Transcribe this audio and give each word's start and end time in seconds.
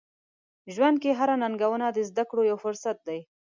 ژوند 0.73 0.97
کې 1.03 1.11
هره 1.19 1.35
ننګونه 1.43 1.87
د 1.91 1.97
زده 2.09 2.23
کړو 2.29 2.41
یو 2.51 2.57
فرصت 2.63 2.97
دی. 3.07 3.19